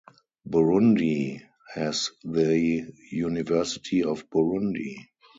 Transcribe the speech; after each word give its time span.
Burundi 0.49 1.43
has 1.75 2.09
the 2.23 2.91
University 3.11 4.03
of 4.03 4.27
Burundi. 4.31 4.95